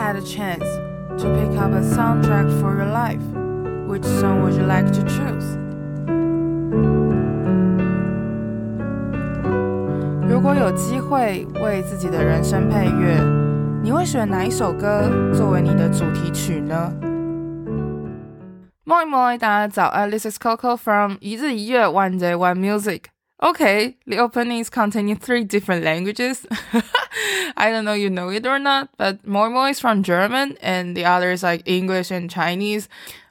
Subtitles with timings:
[0.00, 0.64] had a chance
[1.20, 3.20] to pick up a soundtrack for your life,
[3.86, 5.58] which song would you like to choose?
[10.26, 13.20] 如果有机会为自己的人生配乐，
[13.82, 15.02] 你会选哪一首歌
[15.34, 16.90] 作为你的主题曲呢
[18.86, 20.10] ？Morning, morning, 大家早安。
[20.10, 23.09] This is Koko from 一日一樂 One Day One Music。
[23.42, 26.46] Okay, the openings contain three different languages.
[27.56, 31.06] I don't know you know it or not, but Momo is from German and the
[31.06, 32.86] others like English and Chinese.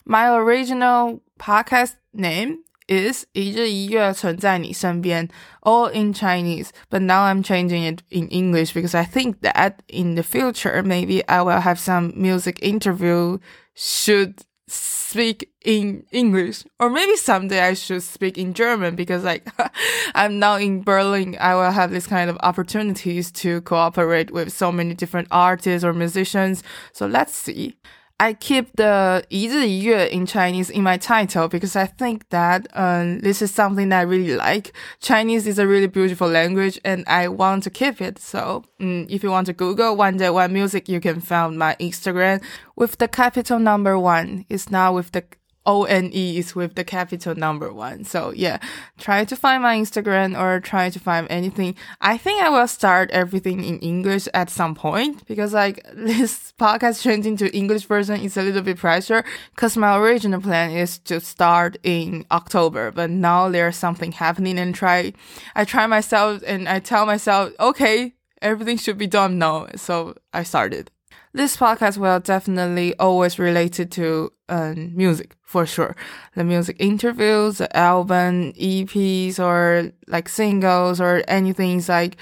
[0.06, 5.30] My original podcast name is 一日一樂存在你身边,
[5.62, 10.16] all in Chinese, but now I'm changing it in English because I think that in
[10.16, 13.38] the future, maybe I will have some music interview
[13.76, 14.38] should
[14.72, 19.48] speak in English, or maybe someday I should speak in German because like
[20.16, 21.36] I'm now in Berlin.
[21.40, 25.94] I will have this kind of opportunities to cooperate with so many different artists or
[25.94, 26.64] musicians.
[26.94, 27.76] So let's see.
[28.22, 33.42] I keep the 一日一樂 in Chinese in my title because I think that um, this
[33.42, 34.74] is something that I really like.
[35.00, 38.20] Chinese is a really beautiful language and I want to keep it.
[38.20, 41.78] So um, if you want to Google One Day One Music, you can find my
[41.80, 42.42] Instagram
[42.76, 44.46] with the capital number one.
[44.50, 45.24] It's now with the
[45.70, 48.04] O N E is with the capital number one.
[48.04, 48.58] So yeah,
[48.98, 51.76] try to find my Instagram or try to find anything.
[52.02, 57.04] I think I will start everything in English at some point because like this podcast
[57.04, 61.20] changing to English version is a little bit pressure because my original plan is to
[61.20, 65.14] start in October, but now there's something happening and try,
[65.54, 69.68] I try myself and I tell myself, okay, everything should be done now.
[69.76, 70.90] So I started.
[71.32, 75.96] This podcast will definitely always related to um, music for sure.
[76.36, 81.78] The music interviews, the album, EPs, or like singles or anything.
[81.78, 82.18] It's Like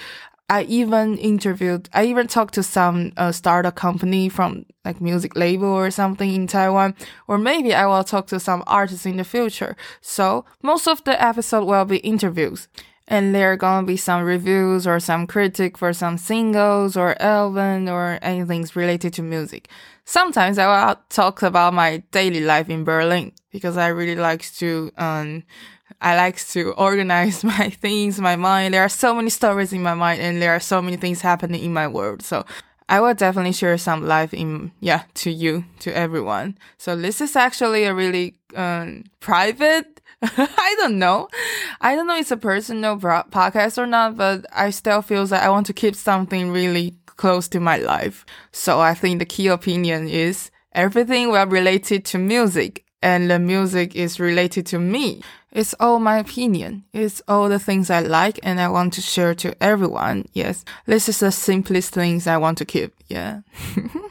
[0.49, 5.67] I even interviewed, I even talked to some uh, startup company from like music label
[5.67, 6.93] or something in Taiwan,
[7.29, 9.77] or maybe I will talk to some artists in the future.
[10.01, 12.67] So most of the episode will be interviews
[13.07, 17.87] and there are gonna be some reviews or some critic for some singles or album
[17.87, 19.69] or anything related to music.
[20.05, 24.91] Sometimes I will talk about my daily life in Berlin because I really like to
[24.97, 25.43] um
[26.01, 28.73] I like to organize my things, my mind.
[28.73, 31.63] There are so many stories in my mind and there are so many things happening
[31.63, 32.21] in my world.
[32.21, 32.45] So
[32.89, 36.57] I will definitely share some life in yeah to you to everyone.
[36.77, 41.27] So this is actually a really um, private I don't know.
[41.79, 45.49] I don't know it's a personal podcast or not, but I still feel that I
[45.49, 48.25] want to keep something really close to my life.
[48.51, 53.95] So I think the key opinion is everything will related to music and the music
[53.95, 55.21] is related to me.
[55.51, 56.83] It's all my opinion.
[56.93, 60.25] It's all the things I like and I want to share to everyone.
[60.33, 60.65] Yes.
[60.85, 62.93] This is the simplest things I want to keep.
[63.07, 63.41] Yeah.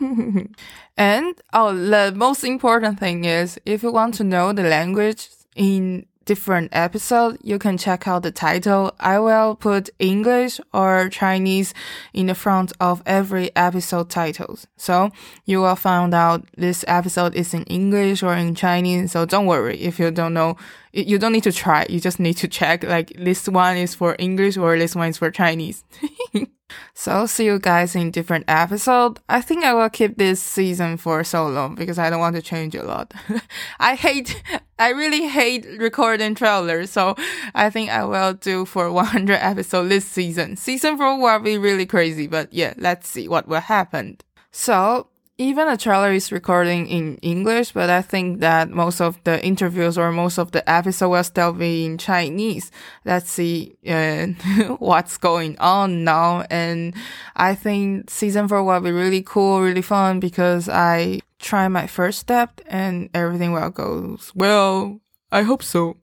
[0.97, 6.07] and oh, the most important thing is if you want to know the language in
[6.27, 8.93] different episode, you can check out the title.
[9.01, 11.73] I will put English or Chinese
[12.13, 14.67] in the front of every episode titles.
[14.77, 15.11] So
[15.47, 19.13] you will find out this episode is in English or in Chinese.
[19.13, 20.57] So don't worry if you don't know.
[20.93, 21.87] You don't need to try.
[21.89, 25.19] You just need to check like this one is for English or this one is
[25.19, 25.85] for Chinese.
[26.95, 29.21] So I'll see you guys in different episode.
[29.29, 32.43] I think I will keep this season for so long because I don't want to
[32.43, 33.13] change a lot.
[33.81, 34.43] I hate,
[34.79, 36.91] I really hate recording trailers.
[36.91, 37.15] So
[37.55, 40.57] I think I will do for 100 episode this season.
[40.57, 44.19] Season 4 will be really crazy, but yeah, let's see what will happen.
[44.51, 45.09] So
[45.39, 49.99] even the trailer is recording in English, but I think that most of the interviews
[49.99, 52.71] or most of the episode will still be in Chinese.
[53.05, 54.27] Let's see uh,
[54.79, 56.45] what's going on now.
[56.51, 56.95] And
[57.35, 62.19] I think season four will be really cool, really fun because I try my first
[62.19, 65.01] step and everything will go well.
[65.31, 65.97] I hope so.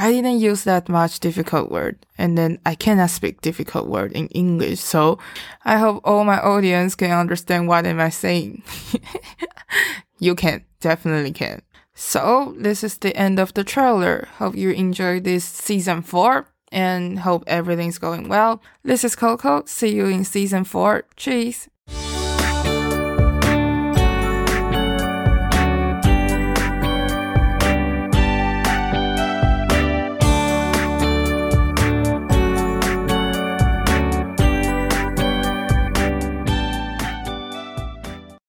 [0.00, 4.28] I didn't use that much difficult word and then I cannot speak difficult word in
[4.28, 4.80] English.
[4.80, 5.18] So
[5.62, 8.62] I hope all my audience can understand what am I saying.
[10.18, 11.60] you can, definitely can.
[11.94, 14.26] So this is the end of the trailer.
[14.38, 18.62] Hope you enjoyed this season four and hope everything's going well.
[18.82, 19.64] This is Koko.
[19.66, 21.04] See you in season four.
[21.16, 21.68] Cheers.